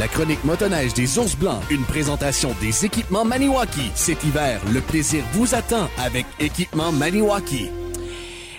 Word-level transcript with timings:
La 0.00 0.08
chronique 0.08 0.42
motoneige 0.44 0.94
des 0.94 1.18
ours 1.18 1.36
blancs, 1.36 1.60
une 1.70 1.82
présentation 1.84 2.52
des 2.58 2.86
équipements 2.86 3.22
Maniwaki. 3.26 3.90
Cet 3.94 4.24
hiver, 4.24 4.58
le 4.72 4.80
plaisir 4.80 5.22
vous 5.32 5.54
attend 5.54 5.88
avec 5.98 6.24
Équipement 6.38 6.90
Maniwaki. 6.90 7.68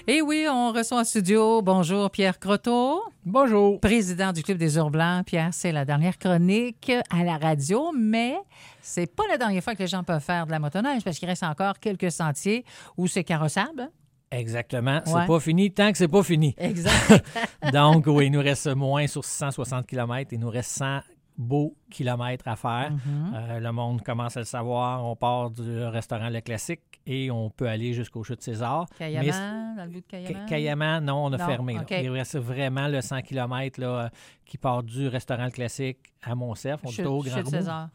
Et 0.07 0.21
oui, 0.21 0.45
on 0.47 0.71
reçoit 0.71 0.99
en 0.99 1.03
studio, 1.03 1.63
bonjour 1.63 2.11
Pierre 2.11 2.37
Croteau. 2.37 3.01
Bonjour. 3.25 3.79
Président 3.79 4.31
du 4.33 4.43
Club 4.43 4.59
des 4.59 4.77
Ours 4.77 4.91
Blancs. 4.91 5.25
Pierre, 5.25 5.49
c'est 5.51 5.71
la 5.71 5.83
dernière 5.83 6.19
chronique 6.19 6.91
à 7.09 7.23
la 7.23 7.37
radio, 7.37 7.91
mais 7.97 8.35
c'est 8.79 9.07
pas 9.11 9.23
la 9.27 9.39
dernière 9.39 9.63
fois 9.63 9.73
que 9.73 9.79
les 9.79 9.87
gens 9.87 10.03
peuvent 10.03 10.21
faire 10.21 10.45
de 10.45 10.51
la 10.51 10.59
motoneige 10.59 11.03
parce 11.03 11.17
qu'il 11.17 11.27
reste 11.27 11.43
encore 11.43 11.79
quelques 11.79 12.11
sentiers 12.11 12.63
où 12.97 13.07
c'est 13.07 13.23
carrossable. 13.23 13.89
Exactement. 14.29 15.01
C'est 15.05 15.13
Ouais. 15.13 15.25
pas 15.25 15.39
fini 15.39 15.71
tant 15.73 15.91
que 15.91 15.97
c'est 15.97 16.07
pas 16.07 16.21
fini. 16.21 16.53
Exact. 16.59 17.25
Donc, 17.73 18.05
oui, 18.05 18.27
il 18.27 18.31
nous 18.31 18.39
reste 18.41 18.67
moins 18.75 19.07
sur 19.07 19.25
660 19.25 19.87
km. 19.87 20.29
Il 20.33 20.39
nous 20.39 20.49
reste 20.49 20.71
100 20.71 20.99
beaux 21.37 21.75
kilomètres 21.89 22.47
à 22.47 22.55
faire. 22.55 22.91
Mhm. 22.91 23.33
Euh, 23.33 23.59
le 23.59 23.71
monde 23.71 24.01
commence 24.03 24.37
à 24.37 24.41
le 24.41 24.45
savoir. 24.45 25.03
On 25.05 25.15
part 25.15 25.49
du 25.49 25.83
restaurant 25.85 26.29
Le 26.29 26.41
Classique 26.41 26.81
et 27.07 27.31
on 27.31 27.49
peut 27.49 27.67
aller 27.67 27.93
jusqu'au 27.93 28.23
Chute 28.23 28.41
César. 28.41 28.85
Cayaman, 28.97 29.75
dans 29.75 29.85
le 29.85 29.89
bout 29.89 30.01
de 30.01 30.05
Cayaman. 30.05 30.33
Ca- 30.33 30.45
Cayaman, 30.45 31.03
non, 31.05 31.25
on 31.25 31.33
a 31.33 31.37
Non, 31.37 31.45
fermé. 31.45 31.77
Il 31.89 32.09
reste 32.09 32.37
vraiment 32.37 32.87
le 32.87 33.01
100 33.01 33.21
km 33.21 33.79
là, 33.81 34.09
qui 34.45 34.57
part 34.57 34.83
du 34.83 35.07
restaurant 35.07 35.45
Le 35.45 35.51
Classique 35.51 35.97
à 36.21 36.35
Monsef. 36.35 36.79
On 36.83 36.89
est 36.89 36.91
Chute- 36.91 37.05
au 37.07 37.21
Grand 37.23 37.37
Chute. 37.37 37.47
César. 37.47 37.89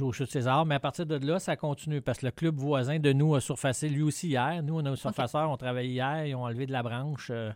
Au 0.00 0.12
Chute 0.12 0.30
César, 0.30 0.64
mais 0.66 0.76
à 0.76 0.80
partir 0.80 1.04
de 1.06 1.16
là, 1.26 1.38
ça 1.40 1.56
continue 1.56 2.00
parce 2.00 2.18
que 2.18 2.26
le 2.26 2.32
club 2.32 2.54
voisin 2.56 2.98
de 3.00 3.12
nous 3.12 3.34
a 3.34 3.40
surfacé 3.40 3.88
lui 3.88 4.02
aussi 4.02 4.28
hier. 4.28 4.62
Nous, 4.62 4.78
on 4.78 4.84
a 4.84 4.90
un 4.90 4.96
surfaceur, 4.96 5.50
on 5.50 5.56
travaille 5.56 5.88
hier, 5.88 6.26
ils 6.26 6.34
ont 6.36 6.44
enlevé 6.44 6.66
de 6.66 6.72
la 6.72 6.82
branche. 6.84 7.28
Euh, 7.30 7.50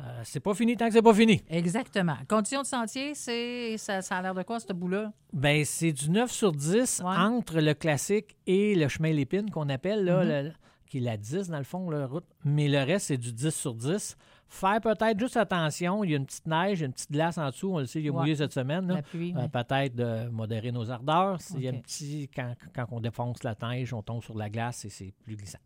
euh, 0.00 0.20
c'est 0.24 0.40
pas 0.40 0.54
fini 0.54 0.76
tant 0.76 0.86
que 0.88 0.92
c'est 0.94 1.02
pas 1.02 1.12
fini. 1.14 1.42
Exactement. 1.50 2.16
Conditions 2.28 2.62
de 2.62 2.66
sentier, 2.66 3.14
c'est 3.14 3.76
ça, 3.76 4.00
ça 4.02 4.16
a 4.16 4.22
l'air 4.22 4.34
de 4.34 4.42
quoi, 4.42 4.58
ce 4.60 4.72
bout-là? 4.72 5.12
Ben, 5.32 5.64
c'est 5.64 5.92
du 5.92 6.10
9 6.10 6.30
sur 6.30 6.52
10 6.52 7.02
Ouais. 7.04 7.16
entre 7.16 7.60
le 7.60 7.74
classique 7.74 8.36
et 8.46 8.74
le 8.74 8.88
chemin 8.88 9.12
Lépine 9.12 9.50
qu'on 9.50 9.68
appelle, 9.68 10.04
là, 10.04 10.24
Mhm. 10.24 10.28
le- 10.46 10.52
qui 10.88 10.98
est 10.98 11.00
la 11.02 11.16
10 11.16 11.48
dans 11.50 11.58
le 11.58 11.64
fond, 11.64 11.88
la 11.90 12.06
route. 12.06 12.24
Mais 12.44 12.68
le 12.68 12.78
reste, 12.82 13.06
c'est 13.08 13.18
du 13.18 13.32
10 13.32 13.54
sur 13.54 13.74
10. 13.74 14.16
Faire 14.52 14.80
peut-être 14.80 15.16
juste 15.18 15.36
attention, 15.36 16.02
il 16.02 16.10
y 16.10 16.14
a 16.14 16.16
une 16.16 16.26
petite 16.26 16.46
neige, 16.46 16.78
il 16.78 16.80
y 16.80 16.82
a 16.82 16.86
une 16.86 16.92
petite 16.92 17.12
glace 17.12 17.38
en 17.38 17.46
dessous, 17.46 17.70
on 17.72 17.78
le 17.78 17.86
sait, 17.86 18.00
il 18.02 18.08
a 18.08 18.10
Ouais. 18.10 18.18
mouillé 18.18 18.34
cette 18.34 18.52
semaine. 18.52 18.90
Euh, 18.90 19.18
ouais. 19.18 19.48
peut-être 19.48 19.94
de 19.94 20.28
modérer 20.28 20.72
nos 20.72 20.90
ardeurs. 20.90 21.40
S'il 21.40 21.62
y 21.62 21.68
a 21.68 21.70
un 21.70 21.78
petit, 21.78 22.28
quand, 22.34 22.54
quand 22.74 22.86
on 22.90 22.98
défonce 23.00 23.44
la 23.44 23.54
neige, 23.62 23.94
on 23.94 24.02
tombe 24.02 24.22
sur 24.24 24.36
la 24.36 24.50
glace 24.50 24.84
et 24.84 24.88
c'est 24.90 25.14
plus 25.24 25.36
glissant. 25.36 25.60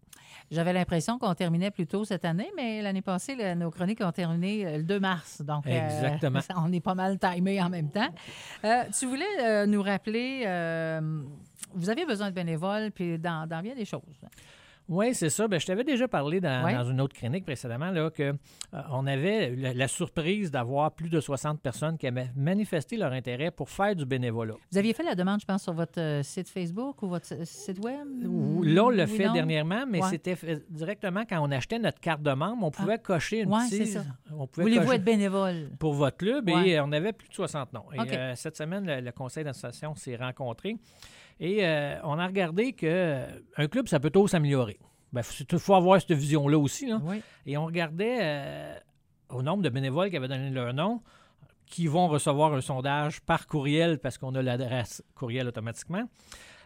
J'avais 0.51 0.75
l'impression 0.75 1.19
qu'on 1.19 1.35
terminait 1.35 1.71
plus 1.71 1.87
tôt 1.87 2.05
cette 2.05 2.25
année, 2.27 2.51
mais 2.57 2.83
l'année 2.83 3.01
passée, 3.03 3.55
nos 3.55 3.71
chroniques 3.71 4.03
ont 4.03 4.13
terminé 4.13 4.67
euh, 4.67 4.77
le 4.79 4.83
2 4.85 5.01
mars. 5.01 5.41
Donc, 5.41 5.67
euh, 5.67 5.71
Exactement. 5.71 6.41
on 6.57 6.71
est 6.73 6.81
pas 6.81 6.95
mal 6.95 7.19
timés 7.19 7.63
en 7.63 7.71
même 7.71 7.91
temps. 7.91 8.13
Euh, 8.65 8.83
tu 8.99 9.07
voulais 9.07 9.67
nous 9.67 9.81
rappeler, 9.83 10.41
vous 11.75 11.89
avez 11.91 12.05
besoin 12.05 12.29
de 12.31 12.35
bénévoles, 12.35 12.91
puis 12.93 13.19
dans, 13.19 13.49
dans 13.49 13.63
bien 13.63 13.75
des 13.75 13.85
choses. 13.87 14.03
Oui, 14.89 15.15
c'est 15.15 15.31
ça. 15.31 15.49
Ben, 15.49 15.59
je 15.59 15.65
t'avais 15.67 15.85
déjà 15.85 16.07
parlé 16.09 16.41
dans, 16.41 16.63
Ouais. 16.65 16.75
dans 16.75 16.85
une 16.85 17.01
autre 17.01 17.15
chronique 17.17 17.45
précédemment 17.45 17.91
là, 17.91 18.11
que 18.11 18.23
euh, 18.23 18.33
on 18.91 19.07
avait 19.07 19.55
la, 19.57 19.73
la 19.73 19.89
surprise 19.89 20.51
d'avoir 20.51 20.93
plus 20.93 21.09
de 21.09 21.21
60 21.21 21.61
personnes 21.61 21.97
qui 21.97 22.07
avaient 22.07 22.31
manifesté 22.37 22.97
leur 22.99 23.13
intérêt 23.13 23.51
pour 23.51 23.71
faire 23.71 23.97
du 23.97 24.05
bénévolat. 24.05 24.55
Vous 24.71 24.79
aviez 24.79 24.93
fait 24.93 25.03
la 25.03 25.15
demande, 25.15 25.41
je 25.41 25.47
pense, 25.47 25.63
sur 25.63 25.73
votre 25.73 25.99
euh, 25.99 26.23
site 26.23 26.49
Facebook 26.51 27.03
ou 27.03 27.09
votre 27.09 27.33
euh, 27.33 27.45
site 27.45 27.79
web? 27.83 28.07
Là, 28.21 28.85
on 28.85 28.91
l'a 28.91 29.05
Oui, 29.05 29.11
fait 29.17 29.27
non? 29.27 29.33
dernièrement, 29.33 29.85
mais 29.89 30.03
Ouais. 30.03 30.11
c'était 30.11 30.37
directement 30.69 31.25
quand 31.29 31.41
on 31.41 31.51
achetait 31.51 31.79
notre 31.79 32.01
carte 32.01 32.23
de 32.23 32.33
membre, 32.33 32.65
on 32.67 32.71
pouvait 32.71 32.99
cocher 32.99 33.41
une 33.41 33.53
Ouais, 33.55 33.61
petite- 33.71 33.87
c'est 33.87 33.93
ça. 33.93 34.05
On 34.37 34.47
pouvait 34.47 34.65
Voulez-vous 34.65 34.93
être 34.93 35.05
bénévole? 35.05 35.71
pour 35.79 35.95
votre 35.95 36.19
club 36.19 36.49
et 36.51 36.77
euh, 36.79 36.85
on 36.85 36.93
avait 36.93 37.13
plus 37.15 37.29
de 37.29 37.35
60 37.35 37.73
noms. 37.73 37.85
Et, 37.95 38.35
cette 38.37 38.57
semaine, 38.59 38.87
le, 38.87 39.01
le 39.01 39.13
conseil 39.13 39.45
d'association 39.45 39.95
s'est 39.95 40.17
rencontré 40.17 40.77
et 41.41 41.67
euh, 41.67 41.97
on 42.05 42.19
a 42.19 42.27
regardé 42.27 42.73
que 42.73 42.87
euh, 42.87 43.69
club, 43.71 43.89
ça 43.89 44.01
peut 44.01 44.11
toujours 44.11 44.31
s'améliorer. 44.31 44.79
Il 45.17 45.23
faut, 45.23 45.59
faut 45.59 45.75
avoir 45.75 46.01
cette 46.01 46.13
vision-là 46.13 46.59
aussi. 46.59 46.87
là. 46.87 47.01
Oui. 47.05 47.23
Et 47.47 47.57
on 47.57 47.67
regardait 47.67 48.19
euh, 48.21 48.75
au 49.31 49.43
nombre 49.43 49.63
de 49.63 49.69
bénévoles 49.69 50.11
qui 50.11 50.17
avaient 50.17 50.29
donné 50.29 50.51
leur 50.51 50.73
nom, 50.75 51.01
qui 51.67 51.87
vont 51.87 52.09
recevoir 52.09 52.55
un 52.55 52.61
sondage 52.61 53.21
par 53.21 53.47
courriel 53.47 53.99
parce 53.99 54.19
qu'on 54.19 54.35
a 54.35 54.43
l'adresse 54.43 55.03
courriel 55.15 55.49
automatiquement. 55.49 56.05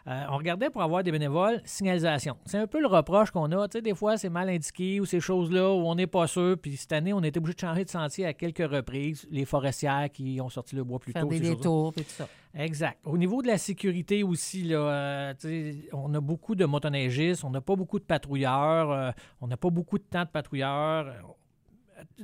Euh, 0.07 0.23
on 0.29 0.37
regardait 0.37 0.69
pour 0.69 0.81
avoir 0.81 1.03
des 1.03 1.11
bénévoles, 1.11 1.61
signalisation. 1.65 2.37
C'est 2.45 2.57
un 2.57 2.67
peu 2.67 2.79
le 2.79 2.87
reproche 2.87 3.31
qu'on 3.31 3.51
a. 3.51 3.67
Tu 3.67 3.77
sais, 3.77 3.81
des 3.81 3.93
fois, 3.93 4.17
c'est 4.17 4.29
mal 4.29 4.49
indiqué 4.49 4.99
ou 4.99 5.05
ces 5.05 5.19
choses-là 5.19 5.69
où 5.69 5.87
on 5.87 5.95
n'est 5.95 6.07
pas 6.07 6.25
sûr. 6.25 6.57
Puis 6.59 6.77
cette 6.77 6.93
année, 6.93 7.13
on 7.13 7.21
était 7.21 7.37
obligé 7.37 7.55
de 7.55 7.59
changer 7.59 7.85
de 7.85 7.89
sentier 7.89 8.25
à 8.25 8.33
quelques 8.33 8.67
reprises. 8.71 9.27
Les 9.29 9.45
forestières 9.45 10.09
qui 10.11 10.39
ont 10.41 10.49
sorti 10.49 10.75
le 10.75 10.83
bois 10.83 10.99
plus 10.99 11.11
Faire 11.11 11.23
tôt. 11.23 11.29
des 11.29 11.39
détours 11.39 11.93
et 11.97 12.03
tout 12.03 12.09
ça. 12.09 12.27
Exact. 12.55 12.97
Au 13.05 13.17
niveau 13.17 13.41
de 13.43 13.47
la 13.47 13.59
sécurité 13.59 14.23
aussi, 14.23 14.63
là, 14.63 14.77
euh, 14.77 15.73
on 15.93 16.11
a 16.15 16.21
beaucoup 16.21 16.55
de 16.55 16.65
motoneigistes, 16.65 17.43
on 17.43 17.51
n'a 17.51 17.61
pas 17.61 17.75
beaucoup 17.75 17.99
de 17.99 18.05
patrouilleurs, 18.05 18.91
euh, 18.91 19.11
on 19.41 19.47
n'a 19.47 19.57
pas 19.57 19.69
beaucoup 19.69 19.99
de 19.99 20.03
temps 20.03 20.23
de 20.23 20.29
patrouilleurs. 20.29 21.13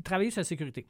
Travailler 0.03 0.31
sur 0.31 0.40
la 0.40 0.46
sécurité. 0.46 0.88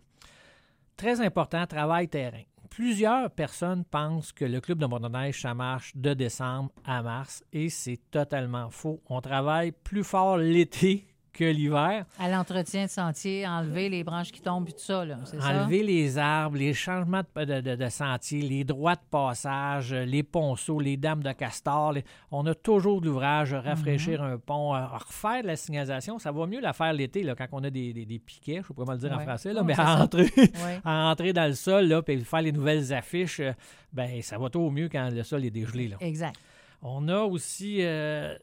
Très 0.97 1.19
important, 1.19 1.67
travail 1.67 2.07
terrain. 2.07 2.43
Plusieurs 2.69 3.29
personnes 3.31 3.85
pensent 3.85 4.31
que 4.31 4.45
le 4.45 4.61
club 4.61 4.79
de 4.79 4.85
motoneige, 4.85 5.41
ça 5.41 5.53
marche 5.53 5.95
de 5.95 6.13
décembre 6.13 6.71
à 6.83 7.01
mars 7.01 7.43
et 7.53 7.69
c'est 7.69 7.99
totalement 8.11 8.69
faux. 8.69 9.01
On 9.09 9.21
travaille 9.21 9.71
plus 9.71 10.03
fort 10.03 10.37
l'été 10.37 11.05
que 11.35 11.43
l'hiver. 11.43 12.05
À 12.19 12.29
l'entretien 12.29 12.85
de 12.85 12.89
sentier, 12.89 13.45
enlever 13.47 13.89
les 13.89 14.03
branches 14.03 14.31
qui 14.31 14.41
tombent 14.41 14.69
et 14.69 14.71
tout 14.71 14.79
ça, 14.79 15.03
là, 15.05 15.17
c'est 15.25 15.39
ça? 15.39 15.49
Enlever 15.49 15.83
les 15.83 16.17
arbres, 16.17 16.57
les 16.57 16.73
changements 16.73 17.21
de, 17.35 17.45
de, 17.45 17.61
de- 17.61 17.75
de 17.75 17.89
sentiers, 17.89 18.41
les 18.41 18.63
droits 18.63 18.95
de 18.95 19.01
passage, 19.11 19.93
euh, 19.93 20.05
les 20.05 20.23
ponceaux, 20.23 20.79
les 20.79 20.97
dames 20.97 21.21
de 21.21 21.31
castor. 21.33 21.93
les- 21.93 22.03
On 22.31 22.45
a 22.45 22.55
toujours 22.55 23.01
de 23.01 23.07
l'ouvrage, 23.07 23.53
rafraîchir 23.53 24.21
Mhm. 24.23 24.31
un 24.33 24.37
pont, 24.37 24.73
euh, 24.75 24.85
refaire 24.87 25.41
de 25.43 25.47
la 25.47 25.55
signalisation. 25.55 26.19
Ça 26.19 26.31
va 26.31 26.45
mieux 26.47 26.61
la 26.61 26.73
faire 26.73 26.93
l'été, 26.93 27.23
là, 27.23 27.35
quand 27.35 27.47
on 27.51 27.63
a 27.63 27.69
des, 27.69 27.93
des- 27.93 28.05
des 28.05 28.19
piquets, 28.19 28.53
je 28.53 28.57
ne 28.59 28.63
sais 28.63 28.67
pas 28.69 28.73
comment 28.77 28.93
le 28.93 28.97
dire 28.99 29.11
en 29.13 29.19
français, 29.19 29.53
là, 29.53 29.63
mais 29.63 29.79
à 29.79 30.01
entrer, 30.01 30.29
à 30.85 31.09
entrer 31.11 31.33
dans 31.33 31.47
le 31.47 31.53
sol, 31.55 31.85
là, 31.87 32.01
puis 32.01 32.19
faire 32.23 32.41
les 32.41 32.51
nouvelles 32.51 32.93
affiches, 32.93 33.39
euh, 33.41 33.51
ben, 33.93 34.21
ça 34.21 34.37
va 34.37 34.49
toujours 34.49 34.71
mieux 34.71 34.89
quand 34.89 35.09
le 35.11 35.23
sol 35.23 35.43
est 35.45 35.51
dégelé. 35.51 35.89
Là. 35.89 35.97
Exact. 35.99 36.35
On 36.81 37.07
a 37.07 37.19
aussi. 37.21 37.77
euh, 37.81 38.35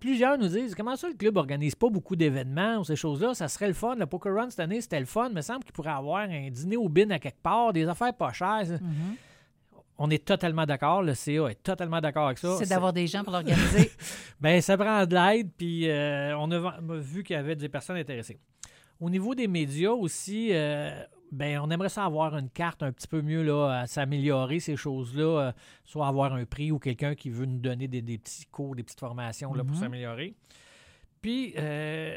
plusieurs 0.00 0.38
nous 0.38 0.48
disent 0.48 0.74
comment 0.74 0.96
ça, 0.96 1.08
le 1.08 1.14
club 1.14 1.36
organise 1.36 1.74
pas 1.74 1.88
beaucoup 1.88 2.16
d'événements 2.16 2.78
ou 2.78 2.84
ces 2.84 2.96
choses-là? 2.96 3.34
Ça 3.34 3.46
serait 3.48 3.68
le 3.68 3.74
fun. 3.74 3.94
Le 3.94 4.06
Poker 4.06 4.34
Run 4.34 4.50
cette 4.50 4.60
année, 4.60 4.80
c'était 4.80 4.98
le 4.98 5.06
fun. 5.06 5.28
Il 5.28 5.36
me 5.36 5.42
semble 5.42 5.62
qu'il 5.62 5.72
pourrait 5.72 5.90
avoir 5.90 6.22
un 6.22 6.50
dîner 6.50 6.76
au 6.76 6.88
bin 6.88 7.10
à 7.10 7.18
quelque 7.18 7.42
part, 7.42 7.72
des 7.72 7.86
affaires 7.86 8.14
pas 8.14 8.32
chères. 8.32 8.66
Mhm. 8.80 9.16
On 9.98 10.08
est 10.08 10.24
totalement 10.24 10.64
d'accord. 10.64 11.02
Le 11.02 11.14
CA 11.14 11.48
est 11.48 11.62
totalement 11.62 12.00
d'accord 12.00 12.26
avec 12.26 12.38
ça. 12.38 12.56
C'est 12.58 12.68
d'avoir 12.68 12.92
des 12.94 13.06
gens 13.06 13.22
pour 13.22 13.32
l'organiser. 13.32 13.90
Ben, 14.40 14.62
ça 14.62 14.78
prend 14.78 15.04
de 15.04 15.14
l'aide, 15.14 15.50
puis 15.54 15.86
euh, 15.86 16.34
on 16.38 16.50
a 16.50 16.80
vu 16.98 17.22
qu'il 17.22 17.36
y 17.36 17.38
avait 17.38 17.56
des 17.56 17.68
personnes 17.68 17.98
intéressées. 17.98 18.38
Au 19.00 19.08
niveau 19.10 19.34
des 19.34 19.48
médias 19.48 19.90
aussi, 19.92 20.50
euh, 20.52 20.90
ben, 21.32 21.58
on 21.60 21.70
aimerait 21.70 21.88
ça 21.88 22.04
avoir 22.04 22.36
une 22.36 22.50
carte 22.50 22.82
un 22.82 22.92
petit 22.92 23.08
peu 23.08 23.22
mieux, 23.22 23.42
là, 23.42 23.80
à 23.80 23.86
s'améliorer 23.86 24.60
ces 24.60 24.76
choses-là, 24.76 25.22
euh, 25.48 25.52
soit 25.84 26.06
avoir 26.06 26.34
un 26.34 26.44
prix 26.44 26.70
ou 26.70 26.78
quelqu'un 26.78 27.14
qui 27.14 27.30
veut 27.30 27.46
nous 27.46 27.58
donner 27.60 27.88
des, 27.88 28.02
des 28.02 28.18
petits 28.18 28.46
cours, 28.46 28.74
des 28.76 28.82
petites 28.82 29.00
formations 29.00 29.54
là, 29.54 29.64
pour 29.64 29.74
Mhm. 29.74 29.80
s'améliorer. 29.80 30.34
Puis, 31.22 31.54
euh, 31.56 32.16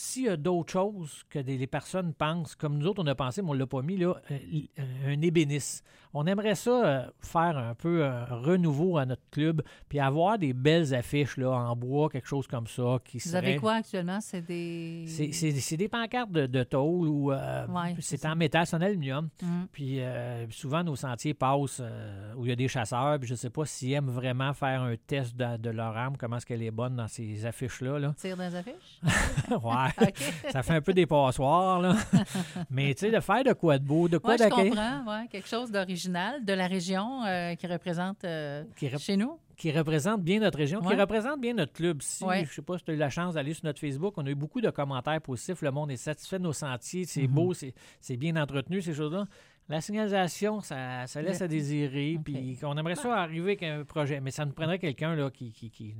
s'il 0.00 0.24
y 0.24 0.28
a 0.28 0.36
d'autres 0.36 0.72
choses 0.72 1.24
que 1.28 1.38
des, 1.38 1.58
les 1.58 1.66
personnes 1.66 2.14
pensent, 2.14 2.54
comme 2.54 2.78
nous 2.78 2.86
autres, 2.86 3.02
on 3.02 3.06
a 3.06 3.14
pensé, 3.14 3.42
mais 3.42 3.50
on 3.50 3.54
ne 3.54 3.58
l'a 3.58 3.66
pas 3.66 3.82
mis, 3.82 3.96
là, 3.96 4.14
euh, 4.30 4.38
euh, 4.78 4.82
un 5.14 5.20
ébéniste. 5.20 5.84
On 6.12 6.26
aimerait 6.26 6.56
ça 6.56 6.70
euh, 6.84 7.06
faire 7.20 7.56
un 7.56 7.74
peu 7.74 8.04
un 8.04 8.24
renouveau 8.24 8.98
à 8.98 9.06
notre 9.06 9.22
club, 9.30 9.62
puis 9.88 10.00
avoir 10.00 10.38
des 10.38 10.52
belles 10.52 10.92
affiches 10.94 11.36
là, 11.36 11.50
en 11.50 11.76
bois, 11.76 12.08
quelque 12.08 12.26
chose 12.26 12.46
comme 12.48 12.66
ça. 12.66 12.98
Qui 13.04 13.18
Vous 13.18 13.28
serait- 13.28 13.38
avez 13.38 13.56
quoi 13.56 13.74
actuellement? 13.74 14.20
C'est 14.20 14.40
des. 14.42 15.04
C'est, 15.06 15.76
des 15.76 15.88
pancartes 15.88 16.32
de, 16.32 16.46
de 16.46 16.62
tôle 16.64 17.06
ou 17.08 17.30
euh, 17.32 17.66
Ouais, 17.68 17.94
c'est 18.00 18.24
en 18.26 18.34
métal, 18.34 18.66
c'est 18.66 18.74
en 18.76 18.80
aluminium. 18.80 19.28
Mhm. 19.42 19.68
Puis 19.70 20.00
euh, 20.00 20.48
souvent, 20.50 20.82
nos 20.82 20.96
sentiers 20.96 21.34
passent 21.34 21.80
euh, 21.80 22.32
où 22.36 22.44
il 22.46 22.48
y 22.48 22.52
a 22.52 22.56
des 22.56 22.66
chasseurs. 22.68 23.18
Puis 23.20 23.28
je 23.28 23.34
ne 23.34 23.38
sais 23.38 23.50
pas 23.50 23.64
s'ils 23.66 23.92
aiment 23.92 24.10
vraiment 24.10 24.52
faire 24.52 24.82
un 24.82 24.96
test 25.06 25.36
de, 25.36 25.58
de 25.58 25.70
leur 25.70 25.96
arme, 25.96 26.16
comment 26.16 26.38
est-ce 26.38 26.46
qu'elle 26.46 26.62
est 26.62 26.70
bonne 26.72 26.96
dans 26.96 27.06
ces 27.08 27.46
affiches-là. 27.46 27.98
Là. 28.00 28.14
Tire 28.16 28.36
dans 28.36 28.48
les 28.48 28.56
affiches? 28.56 29.00
ouais, 29.50 29.89
Ça 30.50 30.62
fait 30.62 30.74
un 30.74 30.80
peu 30.80 30.92
des 30.92 31.06
passoires. 31.06 31.80
Là. 31.80 31.96
Mais 32.70 32.94
tu 32.94 33.00
sais, 33.06 33.10
de 33.10 33.20
faire 33.20 33.44
de 33.44 33.52
quoi 33.52 33.78
de 33.78 33.84
beau, 33.84 34.08
de 34.08 34.18
quoi 34.18 34.36
Moi, 34.36 34.36
je 34.36 34.42
d'accueil- 34.48 34.70
comprends. 34.70 35.04
Ouais, 35.06 35.26
quelque 35.28 35.48
chose 35.48 35.70
d'original 35.70 36.44
de 36.44 36.52
la 36.52 36.66
région 36.66 37.24
euh, 37.24 37.54
qui 37.54 37.66
représente 37.66 38.24
euh, 38.24 38.64
Qui, 38.76 38.88
rep- 38.88 38.98
chez 39.00 39.16
nous. 39.16 39.38
qui 39.56 39.70
représente 39.72 40.22
bien 40.22 40.40
notre 40.40 40.58
région, 40.58 40.80
Ouais. 40.80 40.94
qui 40.94 41.00
représente 41.00 41.40
bien 41.40 41.54
notre 41.54 41.72
club. 41.72 42.00
Si, 42.02 42.24
Ouais. 42.24 42.44
Je 42.48 42.54
sais 42.54 42.62
pas 42.62 42.78
si 42.78 42.84
tu 42.84 42.90
as 42.90 42.94
eu 42.94 42.98
la 42.98 43.10
chance 43.10 43.34
d'aller 43.34 43.54
sur 43.54 43.64
notre 43.66 43.80
Facebook, 43.80 44.14
on 44.16 44.26
a 44.26 44.30
eu 44.30 44.34
beaucoup 44.34 44.60
de 44.60 44.70
commentaires 44.70 45.20
positifs. 45.20 45.62
Le 45.62 45.70
monde 45.70 45.90
est 45.90 45.96
satisfait 45.96 46.38
de 46.38 46.44
nos 46.44 46.52
sentiers, 46.52 47.04
c'est 47.04 47.22
Mhm. 47.22 47.34
beau, 47.34 47.52
c'est 47.54 48.16
bien 48.16 48.36
entretenu, 48.36 48.80
ces 48.82 48.94
choses-là. 48.94 49.24
La 49.70 49.80
signalisation, 49.80 50.60
ça, 50.60 51.06
ça 51.06 51.22
laisse 51.22 51.40
à 51.42 51.46
désirer, 51.48 52.18
puis 52.24 52.58
on 52.64 52.76
aimerait 52.76 52.96
ça 52.96 53.14
arriver 53.16 53.52
avec 53.52 53.62
un 53.62 53.84
projet, 53.84 54.20
mais 54.20 54.30
ça 54.32 54.44
nous 54.44 54.52
prendrait 54.52 54.80
quelqu'un 54.80 55.14
là 55.14 55.30
qui, 55.30 55.52
qui, 55.52 55.70
qui- 55.70 55.94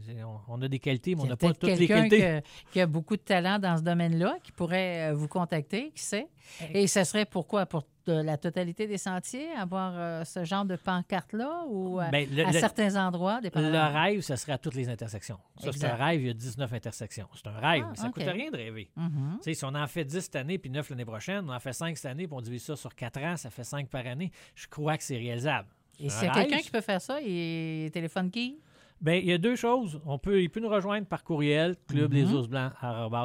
on, 0.49 0.61
a 0.61 0.67
des 0.69 0.81
qualités, 0.81 1.15
mais 1.15 1.23
on 1.23 1.27
n'a 1.27 1.37
pas 1.37 1.55
toutes 1.55 1.79
les 1.79 1.87
qualités. 1.87 2.19
que- 2.19 2.41
qui 2.73 2.81
a 2.81 2.87
beaucoup 2.87 3.17
de 3.17 3.23
talent 3.23 3.59
dans 3.61 3.77
ce 3.77 3.83
domaine-là, 3.83 4.39
qui 4.43 4.51
pourrait 4.53 5.11
euh, 5.11 5.15
vous 5.15 5.29
contacter, 5.29 5.93
qui 5.95 6.03
sait? 6.03 6.27
Et 6.75 6.89
ce 6.89 7.05
serait 7.05 7.25
pourquoi? 7.27 7.65
Pour 7.65 7.85
de 8.11 8.23
la 8.23 8.37
totalité 8.37 8.87
des 8.87 8.99
sentiers, 8.99 9.51
avoir 9.53 9.93
euh, 9.97 10.25
ce 10.25 10.45
genre 10.45 10.65
de 10.65 10.77
pancarte-là 10.77 11.65
ou 11.69 12.01
à, 12.01 12.09
Ben, 12.11 12.29
le- 12.31 12.45
à 12.47 12.51
le- 12.53 12.59
certains 12.59 12.97
endroits, 12.97 13.41
Le 13.43 13.93
rêve, 13.93 14.21
ce 14.21 14.37
serait 14.37 14.53
à 14.53 14.59
toutes 14.59 14.75
les 14.75 14.89
intersections. 14.89 15.39
Ça, 15.59 15.71
c'est 15.73 15.85
un 15.87 15.95
rêve, 15.95 16.21
il 16.21 16.27
y 16.27 16.31
a 16.31 16.35
19 16.35 16.73
intersections. 16.73 17.29
C'est 17.35 17.47
un 17.49 17.59
rêve, 17.59 17.83
Ah, 17.87 17.89
mais 17.91 17.97
ça 17.97 18.05
ne 18.05 18.09
OK. 18.09 18.15
coûte 18.15 18.25
rien 18.25 18.51
de 18.51 18.57
rêver. 18.57 18.91
Mhm. 18.97 19.39
Sais, 19.43 19.55
si 19.55 19.65
on 19.65 19.75
en 19.75 19.87
fait 19.87 20.05
10 20.05 20.21
cette 20.21 20.37
année 20.37 20.59
puis 20.59 20.71
9 20.71 20.91
l'année 20.91 21.05
prochaine, 21.05 21.49
on 21.49 21.55
en 21.55 21.61
fait 21.61 21.73
5 21.73 21.97
cette 21.97 22.11
année 22.11 22.27
puis 22.27 22.37
on 22.37 22.41
divise 22.41 22.65
ça 22.65 22.77
sur 22.77 22.95
4 22.95 23.19
ans, 23.23 23.37
ça 23.37 23.51
fait 23.51 23.65
5 23.65 23.89
par 23.89 24.07
année, 24.07 24.31
je 24.55 24.67
crois 24.67 24.97
que 24.97 25.03
c'est 25.05 25.17
réalisable. 25.17 25.69
Et 25.99 26.09
C'est 26.09 26.17
s'il 26.21 26.27
y 26.27 26.29
a 26.29 26.33
un 26.33 26.43
quelqu'un 26.43 26.59
qui 26.59 26.71
peut 26.71 26.81
faire 26.81 27.01
ça, 27.01 27.21
il 27.21 27.91
téléphone 27.93 28.31
qui? 28.31 28.59
Ben, 29.01 29.15
il 29.15 29.27
y 29.29 29.33
a 29.33 29.39
deux 29.39 29.57
choses. 29.57 29.99
On 30.05 30.19
peut, 30.19 30.43
il 30.43 30.51
peut 30.51 30.61
nous 30.61 30.69
rejoindre 30.69 31.07
par 31.07 31.25
courriel, 31.25 31.75
club 31.89 32.13
les 32.13 32.31
ours 32.33 32.49
blancs 32.49 32.73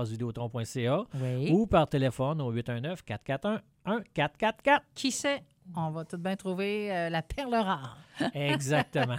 vidéotron.ca 0.08 1.04
Oui. 1.22 1.52
ou 1.52 1.68
par 1.68 1.88
téléphone 1.88 2.42
au 2.42 2.50
819 2.52 3.04
441 3.04 3.62
1444. 4.16 4.86
Qui 4.94 5.12
sait? 5.12 5.44
On 5.76 5.90
va 5.90 6.06
tout 6.06 6.18
bien 6.18 6.36
trouver 6.36 6.96
euh, 6.96 7.10
la 7.10 7.22
perle 7.24 7.56
rare. 7.56 7.98
Exactement. 8.34 9.16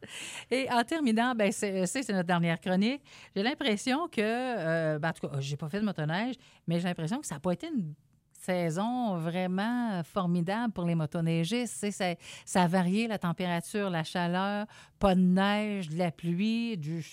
Et 0.50 0.66
en 0.72 0.82
terminant, 0.82 1.34
ben 1.34 1.52
c'est 1.52 1.86
c'est- 1.86 2.02
c'est 2.02 2.12
notre 2.12 2.26
dernière 2.26 2.58
chronique. 2.60 3.02
J'ai 3.36 3.42
l'impression 3.42 4.08
que, 4.08 4.20
euh, 4.20 4.98
ben, 4.98 5.10
en 5.10 5.12
tout 5.12 5.28
cas, 5.28 5.40
j'ai 5.40 5.56
pas 5.56 5.68
fait 5.68 5.78
de 5.80 5.84
motoneige, 5.84 6.34
mais 6.66 6.80
j'ai 6.80 6.88
l'impression 6.88 7.20
que 7.20 7.26
ça 7.26 7.34
n'a 7.36 7.40
pas 7.40 7.52
été 7.52 7.68
une 7.68 7.94
saison 8.40 9.16
vraiment 9.18 10.02
formidable 10.04 10.72
pour 10.72 10.84
les 10.84 10.94
motoneigistes. 10.94 11.90
Ça, 11.90 12.14
ça 12.44 12.62
a 12.62 12.66
varié 12.66 13.06
la 13.08 13.18
température, 13.18 13.90
la 13.90 14.04
chaleur, 14.04 14.66
pas 14.98 15.14
de 15.14 15.20
neige, 15.20 15.88
de 15.88 15.98
la 15.98 16.10
pluie, 16.10 16.76
du, 16.76 17.04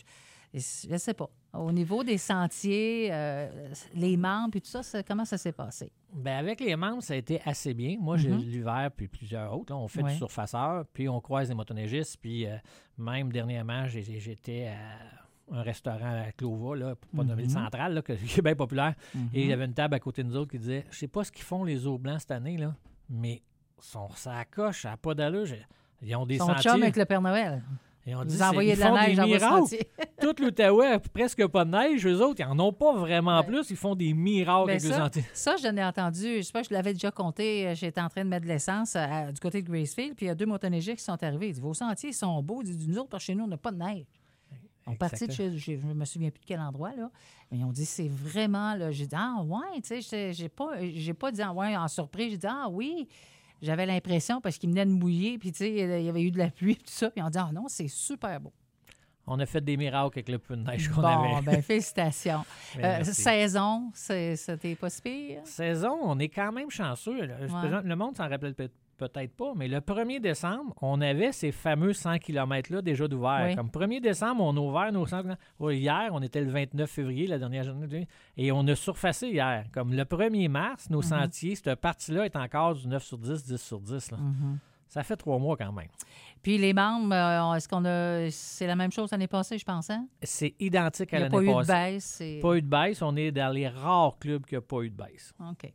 je 0.53 0.59
sais 0.97 1.13
pas. 1.13 1.29
Au 1.53 1.71
niveau 1.71 2.03
des 2.03 2.17
sentiers, 2.19 3.09
euh, 3.11 3.49
les 3.95 4.15
membres 4.17 4.57
et 4.57 4.61
tout 4.61 4.69
ça, 4.69 4.83
ça- 4.83 5.01
comment 5.01 5.25
ça 5.25 5.37
s'est 5.37 5.53
passé? 5.53 5.91
Ben 6.13 6.37
avec 6.37 6.59
les 6.59 6.75
membres, 6.75 7.01
ça 7.01 7.13
a 7.13 7.17
été 7.17 7.41
assez 7.45 7.73
bien. 7.73 7.97
Moi, 7.99 8.17
j'ai 8.17 8.29
Mhm. 8.29 8.37
l'hiver 8.37 8.89
puis 8.95 9.07
plusieurs 9.07 9.57
autres. 9.57 9.73
là, 9.73 9.77
on 9.79 9.87
fait 9.87 10.03
Ouais. 10.03 10.11
du 10.11 10.17
surfaceur, 10.17 10.85
puis 10.93 11.09
on 11.09 11.19
croise 11.19 11.47
des 11.47 11.55
motoneigistes. 11.55 12.17
Puis 12.21 12.45
euh, 12.45 12.57
même 12.97 13.31
dernièrement, 13.31 13.87
j'étais 13.87 14.67
à 14.67 15.26
un 15.51 15.61
restaurant 15.61 16.23
à 16.27 16.31
Clova, 16.33 16.75
là, 16.75 16.95
pour 16.95 17.09
pas 17.11 17.23
nommer 17.23 17.43
le 17.43 17.47
Mhm. 17.47 17.53
central, 17.53 17.93
là, 17.93 18.01
que- 18.01 18.13
qui 18.35 18.39
est 18.39 18.43
bien 18.43 18.55
populaire. 18.55 18.93
Et 19.33 19.41
il 19.41 19.45
y 19.45 19.47
Mhm. 19.47 19.53
avait 19.53 19.65
une 19.65 19.73
table 19.73 19.93
à 19.95 19.99
côté 19.99 20.23
de 20.23 20.27
nous 20.29 20.35
autres 20.35 20.51
qui 20.51 20.59
disait 20.59 20.85
Je 20.91 20.97
sais 20.97 21.07
pas 21.07 21.23
ce 21.23 21.31
qu'ils 21.31 21.45
font 21.45 21.63
les 21.63 21.87
eaux 21.87 21.97
blancs 21.97 22.19
cette 22.21 22.31
année, 22.31 22.57
là, 22.57 22.75
mais 23.09 23.41
son, 23.79 24.09
ça 24.15 24.43
coche, 24.45 24.81
ça 24.83 24.89
n'a 24.91 24.97
pas 24.97 25.13
d'allure. 25.13 25.45
Ils 26.01 26.15
ont 26.15 26.25
des 26.25 26.37
Son 26.37 26.47
sentiers. 26.47 26.71
chum 26.71 26.81
avec 26.83 26.95
le 26.95 27.05
Père 27.05 27.21
Noël. 27.21 27.63
Et 28.09 28.15
on 28.15 28.23
dit, 28.23 28.37
Vous 28.37 28.41
envoyez 28.41 28.73
de 28.75 28.79
la 28.79 28.91
neige 29.07 29.17
dans 29.41 29.59
vos. 29.59 29.67
Tout 30.21 30.33
l'Outaouais 30.41 30.93
a 30.93 30.99
presque 30.99 31.45
pas 31.47 31.65
de 31.65 31.71
neige. 31.71 32.07
Eux 32.07 32.21
autres, 32.23 32.39
ils 32.39 32.47
n'en 32.47 32.67
ont 32.67 32.71
pas 32.71 32.95
vraiment 32.95 33.39
Ouais. 33.39 33.45
plus. 33.45 33.69
Ils 33.69 33.75
font 33.75 33.95
des 33.95 34.13
miracles 34.13 34.67
Ben 34.67 34.71
avec 34.75 34.83
les 34.83 34.89
ça, 34.91 34.97
sentiers. 34.97 35.25
Ça, 35.33 35.55
je 35.61 35.67
l'ai 35.67 35.83
entendu. 35.83 36.37
Je 36.37 36.41
sais 36.43 36.53
pas, 36.53 36.63
je 36.63 36.73
l'avais 36.73 36.93
déjà 36.93 37.11
compté. 37.11 37.67
euh, 37.67 37.75
J'étais 37.75 37.99
en 37.99 38.07
train 38.07 38.23
de 38.23 38.29
mettre 38.29 38.43
de 38.45 38.47
l'essence 38.49 38.95
à- 38.95 39.29
du 39.33 39.39
côté 39.41 39.61
de 39.61 39.69
Gracefield, 39.69 40.15
puis 40.15 40.25
il 40.25 40.29
y 40.29 40.31
a 40.31 40.35
deux 40.35 40.45
motoneigistes 40.45 40.99
qui 40.99 41.03
sont 41.03 41.21
arrivés. 41.21 41.47
Ils 41.49 41.53
disent 41.53 41.61
Vos 41.61 41.73
sentiers 41.73 42.13
sont 42.13 42.41
beaux. 42.41 42.61
Ils 42.61 42.77
disent 42.77 42.87
Nous 42.87 42.97
autres, 42.97 43.09
que 43.09 43.19
chez 43.21 43.35
nous, 43.35 43.43
on 43.43 43.47
n'a 43.47 43.57
pas 43.57 43.71
de 43.71 43.77
neige. 43.77 44.05
On 44.87 44.95
partit 44.95 45.27
de 45.27 45.31
chez. 45.33 45.57
Je 45.57 45.71
ne 45.73 45.93
me 45.93 46.05
souviens 46.05 46.29
plus 46.29 46.39
de 46.39 46.45
quel 46.45 46.59
endroit, 46.59 46.95
là. 46.95 47.09
Mais 47.51 47.57
ils 47.59 47.63
ont 47.65 47.71
dit 47.71 47.85
C'est 47.85 48.07
vraiment. 48.07 48.73
là. 48.75 48.91
J'ai 48.91 49.05
dit 49.07 49.15
Ah, 49.17 49.41
ouais, 49.43 49.81
tu 49.83 50.01
sais, 50.01 50.33
j'ai 50.33 50.49
pas, 50.49 50.71
j'ai 50.81 51.13
pas 51.13 51.31
dit 51.31 51.41
Ah, 51.41 51.53
ouais, 51.53 51.75
en 51.75 51.87
surprise. 51.87 52.31
J'ai 52.31 52.37
dit 52.37 52.47
Ah, 52.47 52.67
oui. 52.69 53.07
J'avais 53.61 53.85
l'impression 53.85 54.39
parce 54.39 54.57
qu'ils 54.57 54.69
venaient 54.69 54.85
de 54.85 54.91
mouiller, 54.91 55.37
puis 55.39 55.51
tu 55.51 55.57
sais, 55.59 55.71
il 55.71 56.05
y 56.05 56.09
avait 56.09 56.21
eu 56.21 56.29
de 56.31 56.37
la 56.37 56.49
pluie, 56.51 56.75
puis 56.75 56.83
tout 56.85 56.91
ça. 56.93 57.09
Puis 57.09 57.21
on 57.23 57.29
dit 57.29 57.37
Ah, 57.39 57.49
non, 57.53 57.65
c'est 57.67 57.87
super 57.87 58.39
beau. 58.39 58.53
On 59.29 59.37
a 59.39 59.45
fait 59.45 59.59
des 59.59 59.75
miracles 59.75 60.19
avec 60.19 60.29
le 60.29 60.39
peu 60.39 60.55
de 60.55 60.61
neige 60.63 60.87
qu'on 60.87 61.01
Bon, 61.01 61.07
avait. 61.07 61.41
ben, 61.41 61.61
félicitations. 61.63 62.45
Ben, 62.77 63.01
Euh, 63.01 63.03
saison, 63.03 63.91
c'était 63.93 64.75
pas 64.75 64.89
si 64.89 65.01
pire? 65.01 65.41
Saison, 65.43 65.97
on 66.01 66.17
est 66.19 66.29
quand 66.29 66.51
même 66.53 66.69
chanceux. 66.69 67.25
Le, 67.25 67.33
Ouais. 67.33 67.81
le 67.83 67.95
monde 67.97 68.15
s'en 68.15 68.29
rappelle 68.29 68.53
peut- 68.55 68.69
peut-être 68.97 69.35
pas, 69.35 69.53
mais 69.55 69.67
le 69.67 69.79
1er 69.79 70.19
décembre, 70.19 70.73
on 70.81 70.99
avait 71.01 71.31
ces 71.31 71.51
fameux 71.51 71.93
100 71.93 72.17
km-là 72.19 72.81
déjà 72.81 73.07
d'ouvert. 73.07 73.45
Oui. 73.47 73.55
Comme 73.55 73.69
1er 73.69 74.01
décembre, 74.01 74.43
on 74.43 74.55
a 74.55 74.59
ouvert 74.59 74.91
nos 74.91 75.05
100 75.05 75.21
km. 75.23 75.39
Hier, 75.71 76.09
on 76.11 76.21
était 76.21 76.41
le 76.41 76.49
29 76.51 76.89
février, 76.89 77.27
la 77.27 77.37
dernière 77.39 77.63
journée, 77.63 78.07
et 78.35 78.51
on 78.51 78.65
a 78.67 78.75
surfacé 78.75 79.27
hier. 79.29 79.65
Comme 79.71 79.93
le 79.93 80.03
1er 80.03 80.47
mars, 80.49 80.89
nos 80.89 80.97
Mhm. 81.01 81.03
sentiers, 81.03 81.55
cette 81.55 81.75
partie-là 81.79 82.25
est 82.25 82.35
encore 82.35 82.75
du 82.75 82.87
9 82.87 83.03
sur 83.03 83.17
10, 83.17 83.43
10 83.45 83.61
sur 83.61 83.79
10. 83.79 84.11
là. 84.11 84.17
Mhm. 84.17 84.59
Ça 84.89 85.03
fait 85.03 85.17
trois 85.17 85.37
mois 85.37 85.57
quand 85.57 85.73
même. 85.73 85.89
Puis 86.41 86.57
les 86.57 86.71
membres, 86.73 87.13
euh, 87.13 87.53
est-ce 87.55 87.67
qu'on 87.67 87.83
a. 87.83 88.31
C'est 88.31 88.65
la 88.67 88.75
même 88.77 88.89
chose 88.91 89.11
l'année 89.11 89.27
passée, 89.27 89.57
je 89.57 89.65
pense, 89.65 89.89
hein? 89.89 90.07
C'est 90.23 90.55
identique 90.61 91.09
Il 91.11 91.15
à 91.15 91.19
n'y 91.19 91.25
a 91.25 91.29
pas 91.29 91.37
l'année 91.41 91.51
eu 91.51 91.53
de 91.53 91.67
passée. 91.67 92.33
baisse. 92.35 92.41
Pas 92.41 92.53
eu 92.55 92.61
de 92.61 92.67
baisse. 92.67 93.01
On 93.01 93.15
est 93.17 93.31
dans 93.31 93.53
les 93.53 93.67
rares 93.67 94.17
clubs 94.17 94.45
qui 94.45 94.55
n'ont 94.55 94.61
pas 94.61 94.81
eu 94.83 94.89
de 94.89 94.95
baisse. 94.95 95.33
OK. 95.41 95.73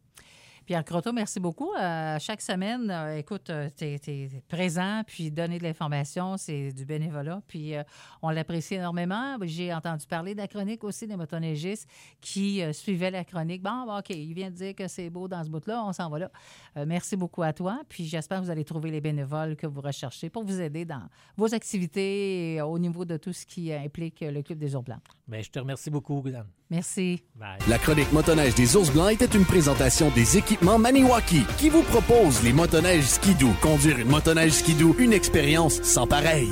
Pierre 0.65 0.85
Croteau, 0.85 1.13
merci 1.13 1.41
beaucoup. 1.41 1.73
Euh, 1.75 2.19
chaque 2.21 2.41
semaine, 2.41 2.91
euh, 2.91 3.17
écoute, 3.17 3.51
tu 3.77 3.85
es, 3.85 4.29
présent, 4.49 5.03
puis 5.07 5.31
donner 5.31 5.59
de 5.59 5.65
l'information, 5.65 6.37
c'est 6.37 6.73
du 6.73 6.85
bénévolat. 6.85 7.43
Puis 7.49 7.75
euh, 7.75 7.83
on 8.23 8.31
l'apprécie 8.31 8.75
énormément. 8.75 9.37
J'ai 9.43 9.73
entendu 9.73 10.07
parler 10.07 10.35
de 10.35 10.41
la 10.41 10.49
chronique 10.49 10.85
aussi 10.85 11.07
des 11.07 11.17
motoneigistes 11.17 11.89
qui 12.21 12.63
euh, 12.63 12.73
suivaient 12.73 13.11
la 13.11 13.25
chronique. 13.25 13.63
Bon, 13.63 13.99
OK, 13.99 14.11
il 14.11 14.35
vient 14.35 14.51
de 14.51 14.57
dire 14.57 14.75
que 14.75 14.89
c'est 14.89 15.11
beau 15.11 15.29
dans 15.29 15.43
ce 15.45 15.51
bout-là, 15.51 15.85
on 15.85 15.93
s'en 15.93 16.09
va 16.09 16.21
là. 16.21 16.31
Euh, 16.77 16.85
merci 16.87 17.17
beaucoup 17.17 17.43
à 17.43 17.53
toi. 17.53 17.81
Puis 17.89 18.07
j'espère 18.07 18.41
que 18.41 18.45
vous 18.45 18.51
allez 18.51 18.65
trouver 18.65 18.91
les 18.91 19.01
bénévoles 19.01 19.57
que 19.57 19.67
vous 19.67 19.81
recherchez 19.81 20.31
pour 20.31 20.45
vous 20.45 20.61
aider 20.61 20.85
dans 20.85 21.03
vos 21.37 21.55
activités 21.55 22.55
et 22.55 22.63
au 22.63 22.79
niveau 22.79 23.05
de 23.05 23.17
tout 23.17 23.33
ce 23.33 23.47
qui 23.47 23.73
implique 23.73 24.21
le 24.21 24.43
Club 24.43 24.59
des 24.59 24.75
Ours 24.75 24.85
Blancs. 24.85 25.01
Ben, 25.29 25.43
je 25.43 25.51
te 25.51 25.59
remercie 25.59 25.91
beaucoup, 25.91 26.21
Dan. 26.23 26.47
Merci. 26.73 27.23
Bye. 27.35 27.59
La 27.69 27.79
chronique 27.79 28.11
motoneige 28.13 28.55
des 28.55 28.77
ours 28.77 28.91
blancs 28.91 29.13
était 29.13 29.27
une 29.37 29.45
présentation 29.45 30.11
des 30.11 30.39
Maniwaki 30.61 31.43
qui 31.59 31.69
vous 31.69 31.83
propose 31.83 32.43
les 32.43 32.53
motoneiges 32.53 33.05
skidoo. 33.05 33.53
Conduire 33.61 33.99
une 33.99 34.09
motoneige 34.09 34.53
skidoo, 34.53 34.95
une 34.99 35.13
expérience 35.13 35.83
sans 35.83 36.07
pareil. 36.07 36.49